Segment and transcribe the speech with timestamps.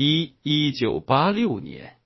[0.00, 1.96] 一一九八六年，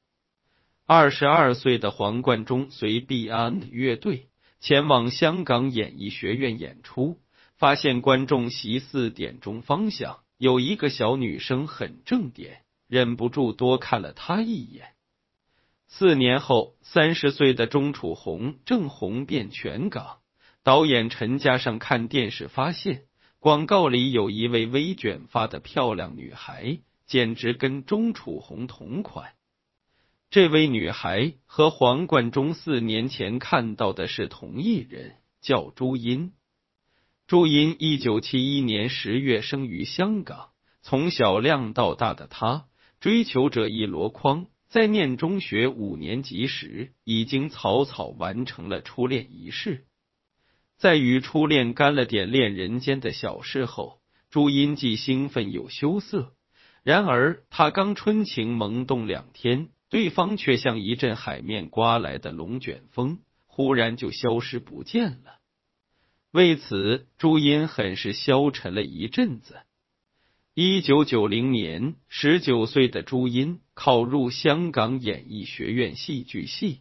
[0.86, 4.30] 二十二岁的黄贯中随毕安乐队
[4.60, 7.18] 前往香港演艺学院演出，
[7.58, 14.94] 发现观众席四点钟方向有一个小女生很正点，忍不住多看了她一眼。
[15.86, 20.20] 四年后，三十岁的钟楚红正红遍全港。
[20.62, 23.02] 导演陈嘉上看电视发现，
[23.38, 26.78] 广告里有一位微卷发的漂亮女孩，
[27.12, 29.34] 简直跟钟楚红同款。
[30.30, 36.32] 这位女孩和黄贯中四年前看到的是同一人，叫朱茵。
[37.26, 42.64] 朱茵一九七一年十月生于香港，从小亮到大的她，
[42.98, 44.46] 追求者一箩筐。
[44.70, 49.84] 在念中学五年级时，已经草草完成了初恋仪式。
[50.78, 56.32] 在与初恋干了点恋人间的小事后，朱茵既兴奋又羞涩。
[56.82, 65.38] 然而，他刚春情萌动两天，对方却像一阵海面刮来的龙卷风，忽然就消失不见了。
[66.32, 69.60] 为此，朱茵很是消沉了一阵子。
[70.54, 76.80] 一九九零年，十九岁的朱茵考入香港演艺学院戏剧系。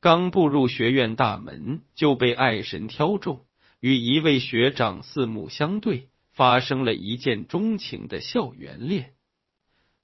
[0.00, 3.46] 刚步入学院大门，就被爱神挑中，
[3.80, 9.12] 与一位学长四目相对，发生了一见钟情的校园恋。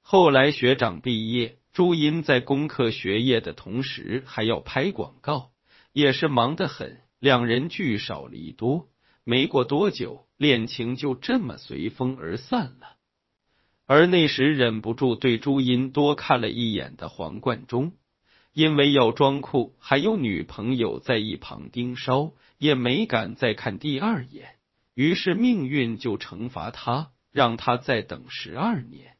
[0.01, 5.51] 后来学长毕业，朱茵在攻克学业的同时，还要拍广告，
[5.93, 7.01] 也是忙得很。
[7.19, 8.89] 两人聚少离多。
[9.25, 12.97] 没过多久，恋情就这么随风而散了。
[13.87, 17.93] 而那时忍不住对朱茵多看了一眼的黄贯中，
[18.53, 24.60] 因为要装酷，还有女朋友在一旁盯梢，也没敢再看第二眼。
[25.01, 29.17] 于是命运就惩罚他，让他再等十二年。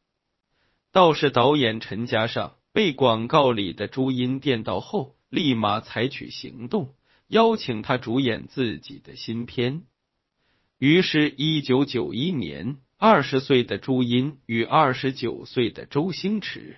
[0.93, 6.95] 倒是导演陈嘉上被广告里的朱茵电到后，立马采取行动，
[7.29, 9.85] 邀请他主演自己的新片。
[10.77, 16.77] 于是，一九九一年，二十岁的朱茵与二十九岁的周星驰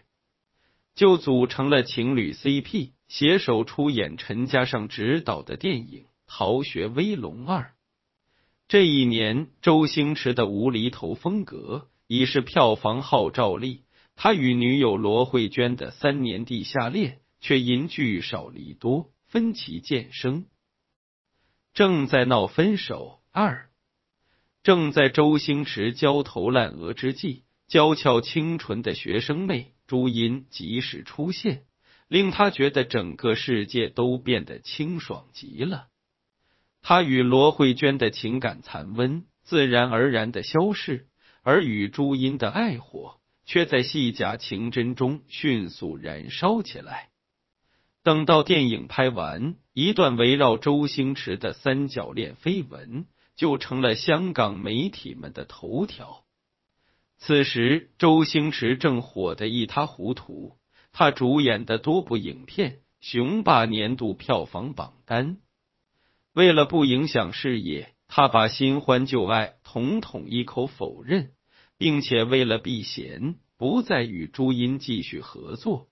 [0.95, 7.63] 就组成了情侣 CP，携手出演陈嘉上执导的电影《逃学威龙二》。
[8.73, 13.83] 这一年，周星驰的无厘头风格已是票房号召力，
[14.17, 20.47] 他与女友罗慧娟的三年地下恋却因聚少离多，分歧渐生，
[21.75, 23.69] 正在闹分手二。
[24.63, 31.67] 正在周星驰焦头烂额之际，娇俏清纯的学生妹朱茵及时出现，
[32.09, 35.89] 令他觉得整个世界都变得清爽极了。
[36.83, 41.07] 他与罗慧娟的情感残温自然而然的消逝，
[41.43, 47.09] 而与朱茵的爱火却在戏假情真中迅速燃烧起来。
[48.03, 53.07] 等到电影拍完，一段围绕周星驰的三角恋绯闻。
[53.35, 56.23] 就成了香港媒体们的头条。
[57.17, 60.59] 此时，周星驰正火得一塌糊涂，
[60.93, 65.39] 他主演的多部影片雄霸年度票房榜单。
[66.33, 71.33] 为了不影响事业，他把新欢旧爱统统一口否认，
[71.79, 75.89] 并且为了避嫌，不再与朱茵继续合作。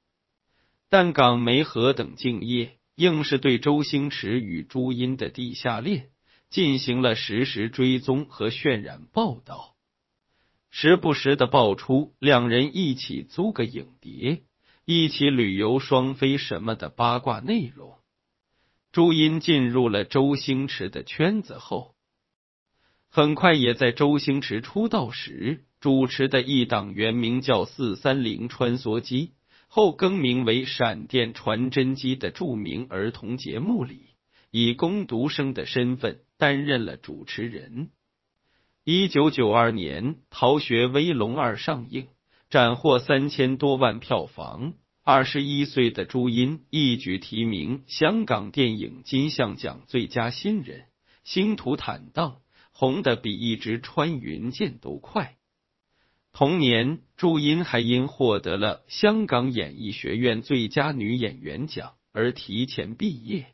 [0.88, 6.10] 但港媒何等敬业，硬是对周星驰与朱茵的地下恋。
[6.50, 9.76] 进行了实时追踪和渲染报道，
[10.68, 14.42] 时不时的爆出两人一起租个影碟、
[14.84, 17.99] 一起旅游、双飞什么的八卦内容。
[18.92, 21.94] 朱茵进入了周星驰的圈子后，
[23.08, 29.26] 很快也在周星驰出道时主持的一档原名叫《四三零穿梭机》，
[29.68, 34.06] 后更名为《闪电传真机》的著名儿童节目里。
[34.50, 37.90] 以攻读生的身份担任了主持人。
[38.82, 42.08] 一九九二年，《逃学威龙二》上映，
[42.48, 44.74] 斩获三千多万票房。
[45.12, 50.84] 二十一岁的朱茵一举提名香港电影金像奖最佳新人，
[51.24, 52.36] 星途坦荡，
[52.70, 55.34] 红的比一支穿云箭都快。
[56.32, 63.46] 同年，朱茵还因获得了香港演艺学院最佳女演员奖而提前毕业。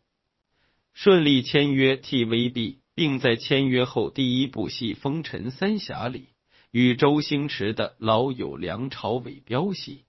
[0.93, 6.27] 顺利签约 TVB，并在签约后第一部戏《风尘三侠》里
[6.71, 10.03] 与周星驰的老友梁朝伟飙戏。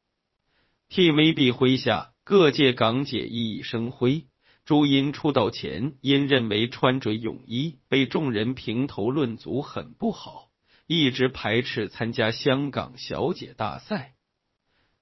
[0.90, 4.26] TVB 麾下各界港姐熠熠生辉。
[4.66, 10.50] 朱茵出道前因认为穿着泳衣被众人评头论足很不好，
[10.88, 14.16] 一直排斥参加香港小姐大赛。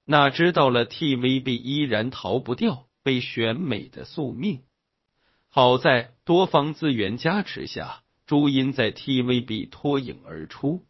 [0.04, 4.62] 哪知道了 TVB 依然逃不掉被选美的宿命。
[5.48, 10.84] 好在多方资源加持下，朱茵在 TVB 脱颖而出，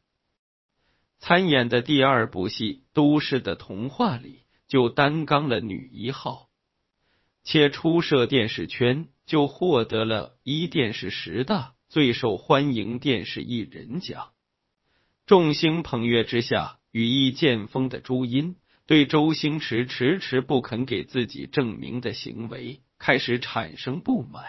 [1.18, 6.48] 参演的第二部戏《都市的童话》里就担纲了女一号，
[7.44, 14.32] 且初涉电视圈就获得了一电视十大最受欢迎电视艺人奖。
[15.26, 18.56] 众星捧月之下，羽翼渐丰的朱茵。
[18.88, 24.44] 对周星驰迟迟不肯给自己证明的行为开始产生不满。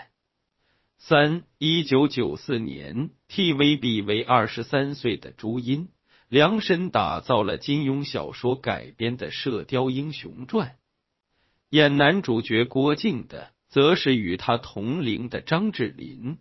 [1.00, 5.90] 三一九九四年，TVB 为二十三岁的朱茵
[6.30, 10.70] 量身打造了金庸小说改编的《射雕英雄传》，
[11.70, 16.38] 演男主角郭靖的则是与他同龄的张智霖。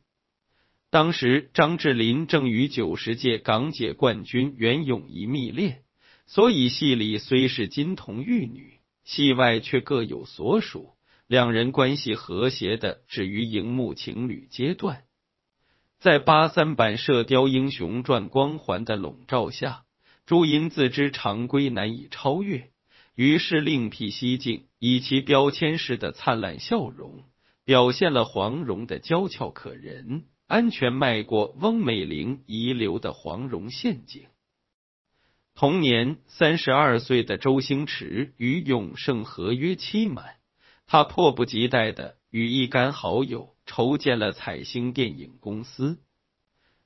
[0.90, 5.82] 当时张智霖正与九十届港姐冠军袁咏仪密恋。
[6.28, 10.90] 所以戏里虽是金童玉女，戏外却各有所属，
[11.28, 15.04] 两人关系和谐的止于荧幕情侣阶段。
[15.98, 19.84] 在八三版《射雕英雄传》光环的笼罩下，
[20.26, 22.70] 朱茵自知常规难以超越，
[23.14, 27.24] 于是另辟蹊径，以其标签式的灿烂笑容，
[27.64, 34.26] 表现了黄蓉的娇俏可人，安全迈过翁美玲遗留的黄蓉陷阱。
[35.54, 40.34] 同年，三十二岁的周星驰与永盛合约期满，
[40.86, 45.98] 他迫不及待的与一干好友筹建了彩星电影公司。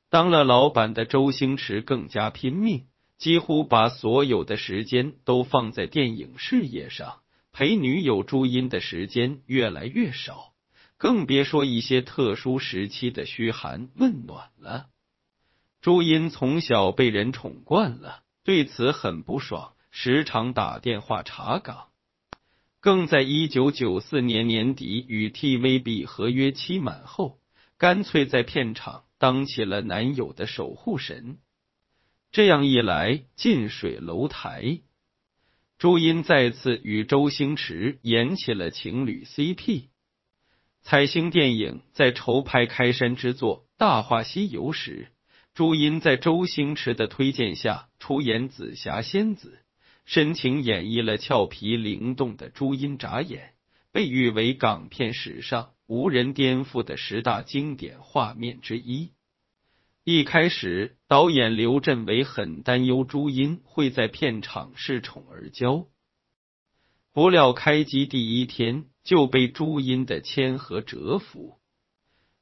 [0.09, 7.21] 当了老板的周星驰更加拼命，几乎把所有的时间都放在电影事业上，
[7.53, 10.55] 陪女友朱茵的时间越来越少，
[10.97, 14.87] 更别说一些特殊时期的嘘寒问暖了。
[15.81, 18.25] 朱茵从小被人宠惯了。
[18.43, 21.90] 对此很不爽，时常打电话查岗，
[22.81, 27.39] 更在一九九四年年底与 TVB 合约期满后，
[27.77, 31.39] 干脆在片场当起了男友的守护神。
[32.33, 34.81] 这样一来，近水楼台，
[35.79, 39.89] 朱茵再次与周星驰演起了情侣 CP。
[40.83, 45.09] 彩星电影在筹拍开山之作《大话西游》时。
[45.53, 49.59] 朱茵在周星驰的推荐下出演紫霞仙子，
[50.13, 53.55] 深情演绎了俏皮灵动的朱茵眨眼，
[53.93, 59.13] 被誉为港片史上无人颠覆的十大经典画面之一。
[60.03, 65.87] 一开始，导演刘镇伟很担忧朱茵会在片场恃宠而骄，
[67.13, 71.61] 不料开机第一天就被朱茵的谦和折服。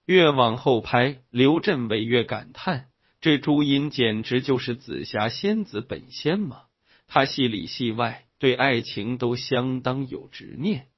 [0.07, 2.89] 越往后拍，刘镇伟越感叹。
[3.21, 6.63] 这朱茵简直就是紫霞仙子本仙嘛！
[7.09, 10.89] 他戏里戏外对爱情都相当有执念，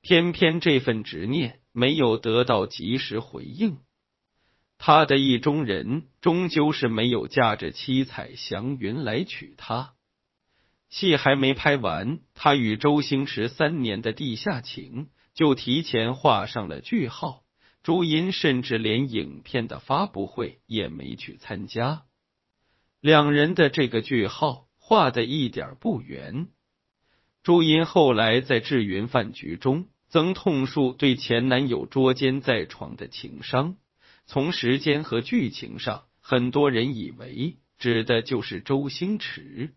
[0.00, 3.78] 偏偏这份执念没有得到及时回应，
[4.78, 9.94] 他的意中人终究是没有驾着七彩祥云来娶她。
[10.88, 17.42] 戏还没拍完，他与周星驰三年的地下情就提前画上了句号。
[17.82, 22.04] 朱茵甚至连影片的发布会也没去参加，
[23.00, 26.46] 两人的这个句号画的一点不圆。
[27.42, 33.76] 朱茵后来在智云饭局中曾痛述对前男友捉奸在床的情伤，
[34.26, 39.74] 从时间和剧情上，很多人以为指的就是周星驰。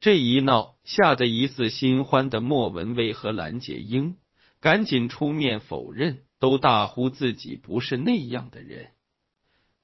[0.00, 4.16] 这一闹，吓得疑似新欢的莫文蔚和蓝洁瑛
[4.60, 6.24] 赶紧出面否认。
[6.38, 8.92] 都大呼自己不是那样的人，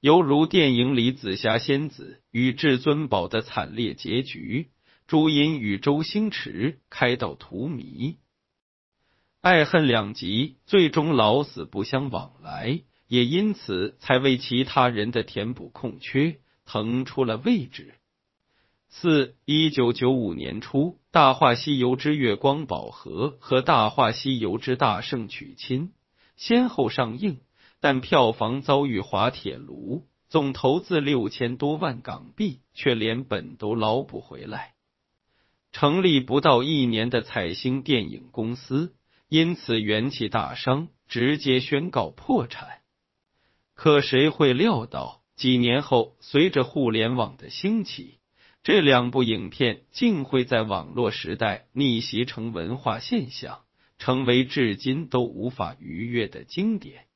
[0.07, 4.69] 犹如电影里紫霞仙子与至尊宝的惨烈结局，
[5.05, 8.15] 朱茵与周星驰开到荼蘼，
[9.41, 17.93] 爱恨两极，最终老死不相往来，也因此才为其他人的填补空缺腾出了位置。
[18.87, 25.87] 四一九九五年初，《大话西游之月光宝盒》和《大话西游之大圣娶亲》。
[26.37, 27.39] 先后上映，
[27.79, 34.73] 但票房遭遇滑铁卢，总投资六千多万港币，却连本都捞不回来。
[35.71, 38.95] 成立不到一年的彩星电影公司
[39.29, 42.79] 因此元气大伤，直接宣告破产。
[43.75, 48.19] 可谁会料到，几年后，随着互联网的兴起，
[48.63, 53.59] 这两部影片竟会在网络时代逆袭成文化现象。
[53.99, 57.06] 成为至今都无法逾越的经典，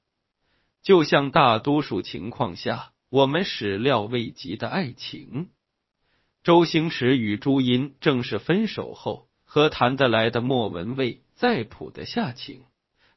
[0.82, 5.50] 就像大多数情况下我们始料未及的爱情。
[6.44, 12.64] 周星驰与朱茵正式分手后，和谈得来的莫文蔚再谱的下情，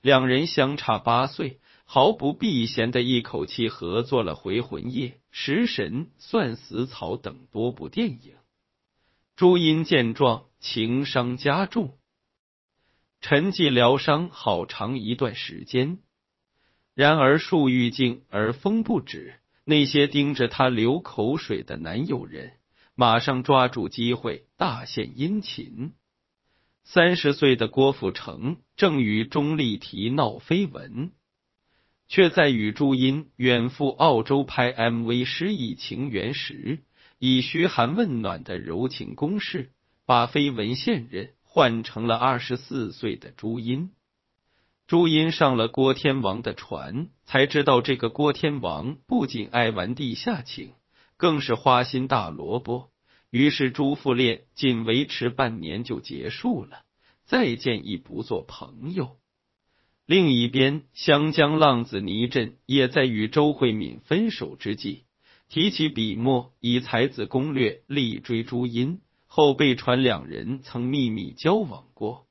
[0.02, 8.34] 两人相差八岁，毫不避嫌的一口气合作了《回魂夜》《食神》《算死草》等多部电影。
[9.36, 11.96] 朱茵见状，情伤加重，
[13.20, 15.98] 沉寂疗伤好长一段时间。
[16.94, 19.34] 然而树欲静而风不止，
[19.64, 22.52] 那些盯着他流口水的男友人，
[22.94, 25.92] 马上抓住机会大献殷勤。
[26.84, 31.10] 三十岁的郭富城正与钟丽缇闹绯闻，
[32.06, 36.84] 却在与朱茵远赴澳洲拍 MV《失意情缘》时，
[37.18, 39.72] 以嘘寒问暖的柔情攻势，
[40.06, 43.90] 把绯闻现任换成了二十四岁的朱茵。
[44.86, 50.72] 朱茵上了郭天王的船，才知道这个郭天王不仅爱玩地下情，
[51.16, 52.90] 更是花心大萝卜。
[53.30, 56.82] 于是朱富烈仅维持半年就结束了，
[57.24, 59.16] 再见亦不做朋友。
[60.04, 65.04] 另一边，湘江浪子倪震也在与周慧敏分手之际，
[65.48, 72.23] 提起笔墨以才子攻略力追朱茵，后被传两人曾秘密交往过。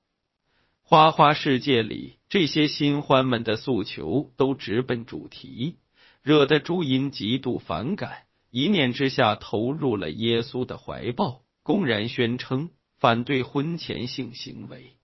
[0.86, 5.78] 花花世界里，这些新欢们的诉求都直奔主题，
[6.22, 14.98] 惹得朱茵极度反感，一念之下投入了耶稣的怀抱，公然宣称反对婚前性行为。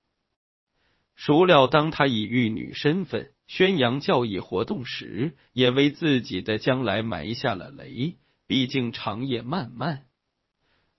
[1.16, 8.18] 孰料，当他以玉女身份宣扬教义活动时，也为自己的将来埋下了雷。
[8.48, 10.06] 毕竟长夜漫漫。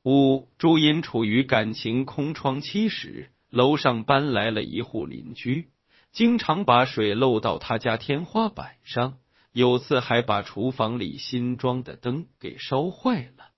[0.05, 3.31] 五，朱茵处于感情空窗期时。
[3.51, 5.69] 楼上搬来了一户邻居，
[6.13, 9.19] 经常把水漏到他家天花板上，
[9.53, 13.51] 有次还把厨房里新装的灯给烧坏了。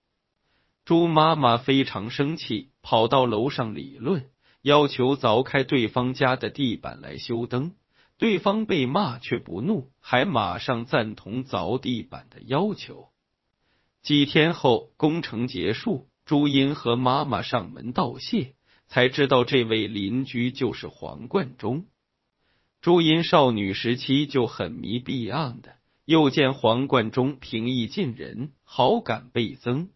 [0.84, 4.30] 朱妈妈非常生气，跑到楼上理论，
[4.62, 7.74] 要求凿开对方家的地板来修灯。
[8.18, 13.08] 对方被骂却不怒，还马上赞同凿地板的要求。
[14.00, 18.54] 几天后，工程结束，朱茵和妈妈上门道谢。
[18.92, 21.86] 才知道这位邻居就是黄贯中。
[22.82, 29.88] 朱茵少女时期就很迷 Beyond 的，又见黄贯中平易近人，好感倍增。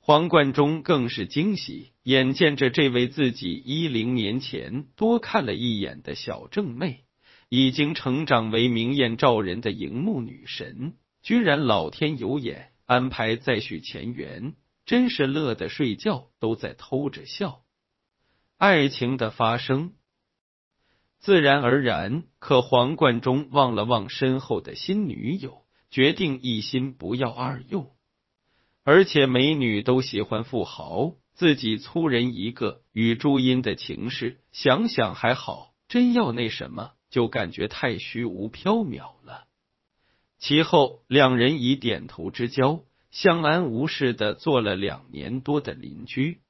[0.00, 7.04] 黄贯中更是惊喜，眼见着这位自己一零年前多看了一眼的小正妹，
[7.48, 17.62] 已经成长为明艳照人的荧幕女神，居然老天有眼，安排再续前缘，真是乐得睡觉都在偷着笑。
[18.60, 19.94] 爱情的发生
[21.18, 27.90] 自然而然，可黄贯中望了望身后的新女友，决定一心不要二用。
[28.84, 39.46] 而且美女都喜欢富豪，自己粗人一个，与朱茵的情事想想还好，真要那什么，就感觉太虚无缥缈了。
[40.38, 46.42] 其后两人以点头之交，相安无事的做了两年多的邻居。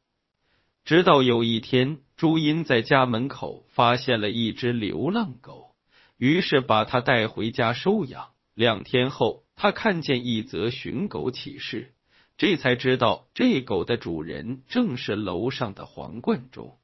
[0.84, 5.76] 直到有一天，朱茵在家门口发现了一只流浪狗，
[6.16, 8.30] 于是把它带回家收养。
[8.54, 11.94] 两天后，他看见一则寻狗启事，
[12.36, 16.78] 这才知道这狗的主人正是楼上的黄贯中。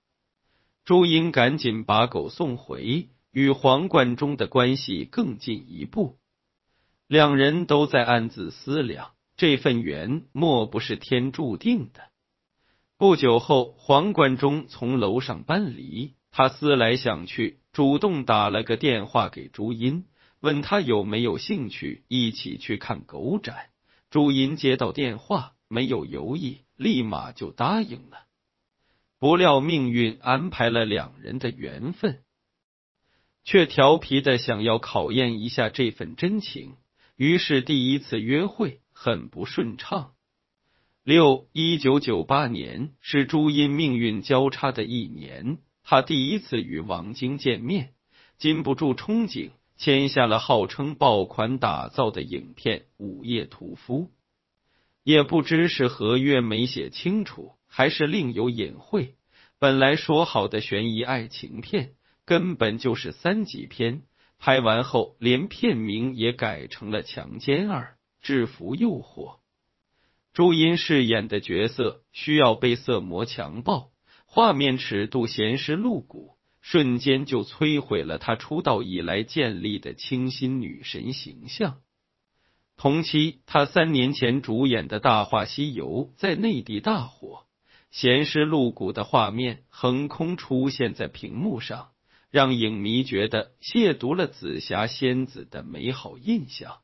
[0.85, 6.17] 朱茵赶紧把狗送回，与黄贯中的关系更进一步。
[7.09, 12.03] 两人都在暗自思量，这份缘莫不是天注定的。
[12.99, 16.15] 不久后，黄贯中从楼上搬离。
[16.31, 20.07] 他思来想去，主动打了个电话给朱茵，
[20.41, 23.69] 问他有没有兴趣一起去看狗展。
[24.09, 28.25] 朱茵接到电话，没有犹豫，立马就答应了。
[29.19, 32.23] 不料命运安排了两人的缘分，
[33.45, 36.77] 却调皮的想要考验一下这份真情。
[37.17, 40.15] 于是第一次约会很不顺畅。
[41.07, 47.95] 六一九九八年是朱茵命运交叉的一年，他第一次与王晶见面，
[48.39, 54.01] 禁不住憧憬，签下了号称爆款打造的影片《午夜屠夫》。
[55.05, 59.15] 也不知是合约没写清楚，还是另有隐晦。
[59.61, 61.93] 本来说好的悬疑爱情片，
[62.25, 64.03] 根本就是三级片。
[64.41, 69.37] 拍完后，连片名也改成了《强奸二：制服诱惑》。
[70.37, 73.89] 朱茵饰演的角色需要被色魔强暴，
[74.27, 81.79] 画面尺度咸湿露骨，瞬间就摧毁了她出道以来建立的清新女神形象。
[82.77, 87.47] 同期，她三年前主演的《大话西游》在内地大火，
[87.91, 91.93] 咸湿露骨的画面横空出现在屏幕上，
[92.31, 96.81] 让影迷觉得亵渎了紫霞仙子的美好印象。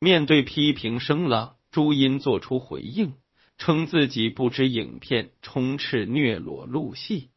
[0.00, 3.14] 面对批评声浪，朱茵做出回应，
[3.56, 7.30] 称自己不知影片充斥虐裸露戏，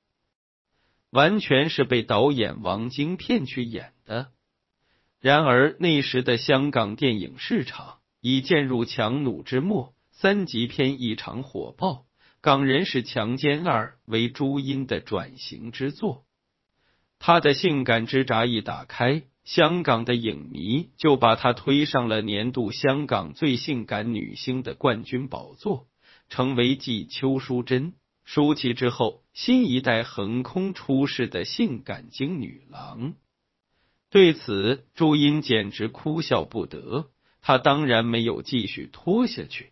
[1.12, 4.32] 完全是被导演王晶骗去演的。
[5.20, 12.08] 然而那时的香港电影市场已渐入强弩之末，三级片异常火爆。
[12.42, 16.26] 港人是《强奸二》为朱茵的转型之作，
[17.20, 25.88] 她的性感之闸一打开，香港的影迷就把她推上了年度香港最性感女星的冠军宝座，
[26.30, 27.94] 成为继邱淑贞、
[28.24, 33.14] 舒淇之后新一代横空出世的性感金女郎。
[34.10, 37.10] 对此，朱茵简直哭笑不得。
[37.42, 39.72] 她当然没有继续拖下去。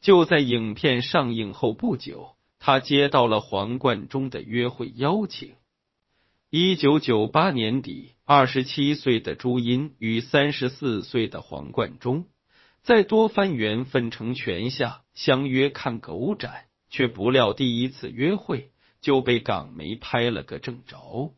[0.00, 5.56] 就在影片上映后不久，她接到了黄贯中的约会邀请。
[6.52, 12.24] 一九九八年底，二十七岁的朱茵与三十四岁的黄贯中
[12.82, 21.36] 在多番缘分成全下相约看狗展，却不料第一次约会就被港媒拍了个正着。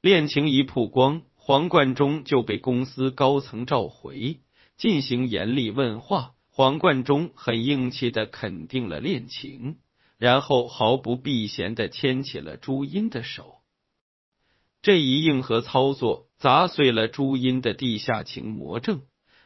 [0.00, 4.38] 恋情一曝光，黄贯中就被公司高层召回，
[4.76, 6.34] 进行严厉问话。
[6.48, 9.78] 黄贯中很硬气的肯定了恋情，
[10.16, 13.56] 然后毫不避嫌的牵起了朱茵的手。
[14.82, 19.02] 这一硬核操作砸碎了朱茵的地下情魔怔，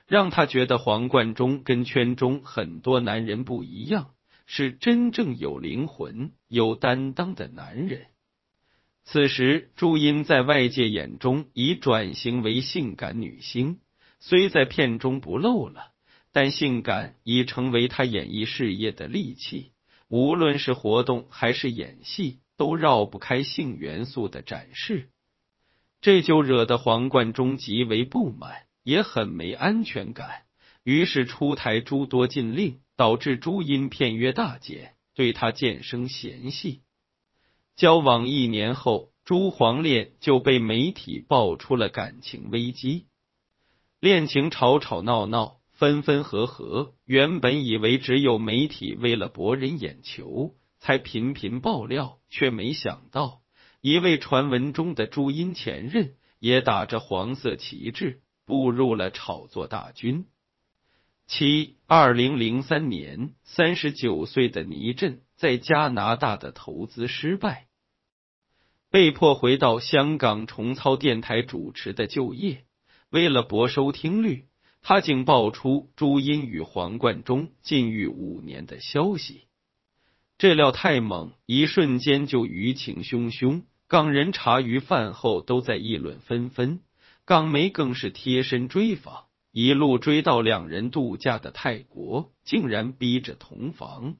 [0.06, 4.14] 让他觉得黄贯中跟圈中很多男人不一样，
[4.46, 8.06] 是真正有灵魂、有担当的男人。
[9.04, 13.78] 此时，朱茵在外界眼中已转型为性感女星，
[14.18, 15.92] 虽在片中不露了。
[16.32, 19.72] 但性感已成为他演艺事业的利器，
[20.08, 25.08] 无论是活动还是演戏，都绕不开性元素的展示。
[26.00, 30.42] 这就惹得黄贯中极为不满，也很没安全感，
[30.82, 36.82] 于是出台诸多禁令，导致朱茵片约大减，对他渐生嫌隙。
[37.74, 43.06] 交往一年后，朱黄恋就被媒体爆出了感情危机，
[44.00, 45.56] 恋情吵吵闹闹。
[45.78, 53.42] 分分合合，原本以为只有媒体为了博人眼球才频频爆料，却没想到
[53.86, 60.26] 一位传闻中的朱茵前任也打着黄色旗帜步入了炒作大军。
[61.28, 67.68] 七二零零三年，三十九岁的倪震在加拿大的投资失败，
[68.90, 72.64] 被迫回到香港重操电台主持的就业，
[73.10, 74.48] 为了博收听率。
[74.82, 79.46] 他竟爆出朱茵与黄贯中禁欲五年的消息，
[80.38, 83.62] 这料太猛，一瞬间就舆情汹汹。
[83.88, 86.80] 港人茶余饭后都在议论纷纷，
[87.24, 94.16] 港媒更是贴身追访，一路追到两人度假的泰国，竟然逼着同房。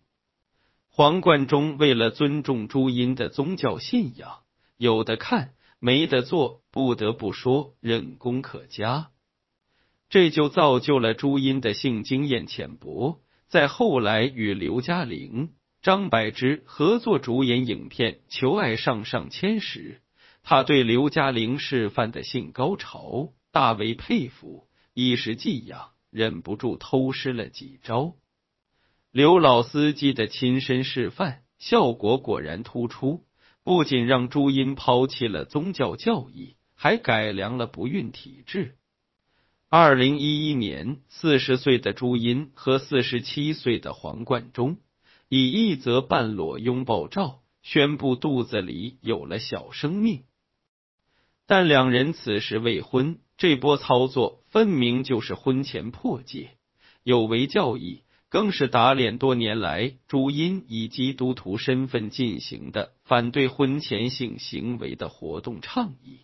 [0.89, 4.45] 黄贯中为了尊重朱茵的宗教信仰，
[4.77, 9.11] 有的看没得做，不得不说忍功可嘉。
[10.09, 15.51] 这就造就了朱茵的性经验浅薄，在后来与刘嘉玲、
[15.87, 20.01] 张柏芝合作主演影片《求爱上上签》时，
[20.43, 28.17] 他对刘嘉玲示范的性高潮大为佩服，一时技痒，忍不住偷师了几招。
[29.13, 33.23] 刘老司机的亲身示范效果果然突出，
[33.63, 38.75] 不仅让朱茵抛弃了宗教教义，还改良了不孕体质。
[39.69, 44.79] 二零一一年，四十岁的朱茵和四十七岁的黄贯中
[45.29, 50.25] 以一则半裸拥抱照宣布肚子里有了小生命，
[51.47, 56.57] 但两人此时未婚，这波操作分明就是婚前破戒，
[57.03, 66.21] 有违教义，更是打脸多年来朱茵以基督徒身份进行的反对婚前性行为的活动倡议。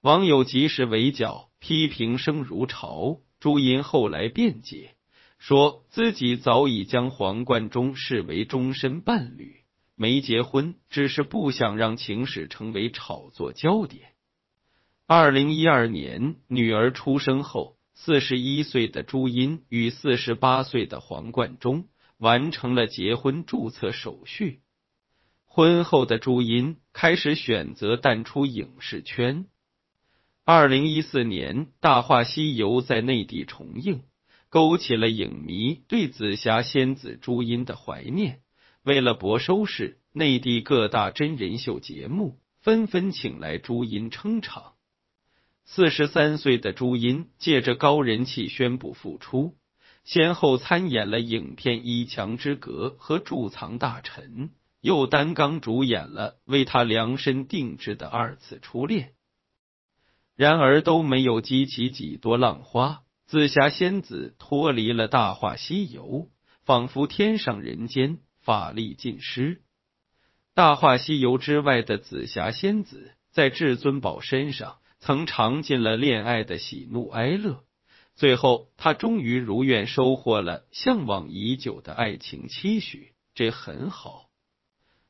[0.00, 1.50] 网友及时围剿。
[1.62, 4.94] 批评声如潮，朱茵后来辩解
[5.40, 9.56] 说自己早已将黄贯中视为终身伴侣，
[9.96, 14.10] 没结婚，只是不想让情史成为炒作焦点。
[15.06, 24.60] 二零一二年，女儿出生后，四十一岁的朱茵与四十八岁的黄贯中完成了结婚注册手续。
[25.46, 29.46] 婚后的朱茵开始选择淡出影视圈。
[30.44, 34.02] 二零一四年，《大话西游》在内地重映，
[34.50, 38.40] 勾起了影迷对紫霞仙子朱茵的怀念。
[38.82, 44.74] 为了博收视，内地各大真人秀节目纷纷请来朱茵撑场。
[45.64, 49.54] 四十三岁的朱茵借着高人气宣布复出，
[50.02, 54.48] 先后参演了影片《一墙之隔》和《贮藏大臣》，
[54.80, 59.12] 又担纲主演了为他量身定制的二次初恋。
[60.34, 63.02] 然而都没有激起几多浪花。
[63.30, 66.02] 紫霞仙子脱离了《大话西游》，
[66.64, 69.54] 仿佛天上人间，法力尽失。
[70.52, 77.62] 《大话西游》之外的紫霞仙子，在至尊宝身上曾尝尽了恋爱的喜怒哀乐，
[78.16, 84.24] 最后她终于如愿收获了向往已久的爱情期许，这很好。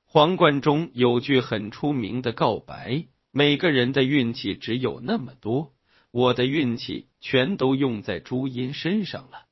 [0.04, 5.72] 皇冠中有句很出名的告白：每个人的运气只有那么多。
[6.10, 9.46] 我的运气全都用在朱茵身上了。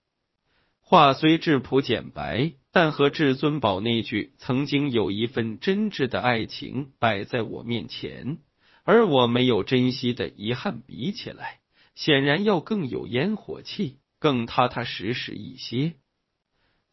[0.80, 8.38] 话虽质朴简白，但和至尊宝那句“曾经有一份真挚的爱情摆在我面前，
[8.84, 11.60] 而我没有珍惜”的遗憾比起来，
[11.94, 15.94] 显然要更有烟火气，更踏踏实实一些。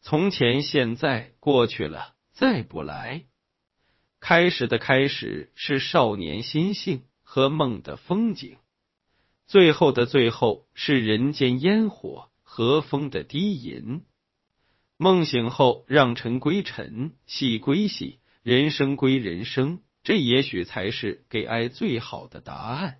[0.02, 3.24] 从前、现在、过去了，再不来。
[4.20, 8.58] 开始的开始是少年心性和梦的风景。
[9.46, 14.02] 最后的最后是人间烟火，和风的低吟。
[14.96, 22.98] 梦醒后，让尘归尘，戏归戏，人生归人生，这也许才是给爱最好的答案。